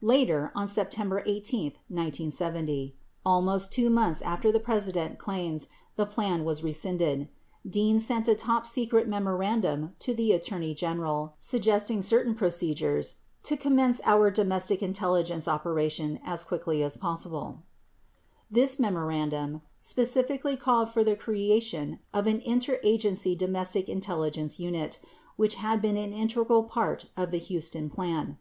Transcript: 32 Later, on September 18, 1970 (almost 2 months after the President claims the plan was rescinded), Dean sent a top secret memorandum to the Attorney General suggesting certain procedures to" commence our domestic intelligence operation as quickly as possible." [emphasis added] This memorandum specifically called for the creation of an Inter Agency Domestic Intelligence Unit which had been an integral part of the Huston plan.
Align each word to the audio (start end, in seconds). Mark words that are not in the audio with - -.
32 0.00 0.06
Later, 0.08 0.52
on 0.56 0.66
September 0.66 1.22
18, 1.24 1.66
1970 1.86 2.96
(almost 3.24 3.70
2 3.70 3.88
months 3.88 4.20
after 4.22 4.50
the 4.50 4.58
President 4.58 5.18
claims 5.20 5.68
the 5.94 6.04
plan 6.04 6.44
was 6.44 6.64
rescinded), 6.64 7.28
Dean 7.64 8.00
sent 8.00 8.26
a 8.26 8.34
top 8.34 8.66
secret 8.66 9.06
memorandum 9.06 9.94
to 10.00 10.12
the 10.14 10.32
Attorney 10.32 10.74
General 10.74 11.36
suggesting 11.38 12.02
certain 12.02 12.34
procedures 12.34 13.18
to" 13.44 13.56
commence 13.56 14.00
our 14.04 14.32
domestic 14.32 14.82
intelligence 14.82 15.46
operation 15.46 16.18
as 16.24 16.42
quickly 16.42 16.82
as 16.82 16.96
possible." 16.96 17.44
[emphasis 17.52 17.54
added] 17.54 17.62
This 18.62 18.78
memorandum 18.80 19.62
specifically 19.78 20.56
called 20.56 20.90
for 20.90 21.04
the 21.04 21.14
creation 21.14 22.00
of 22.12 22.26
an 22.26 22.40
Inter 22.40 22.80
Agency 22.82 23.36
Domestic 23.36 23.88
Intelligence 23.88 24.58
Unit 24.58 24.98
which 25.36 25.54
had 25.54 25.80
been 25.80 25.96
an 25.96 26.12
integral 26.12 26.64
part 26.64 27.06
of 27.16 27.30
the 27.30 27.38
Huston 27.38 27.88
plan. 27.88 28.38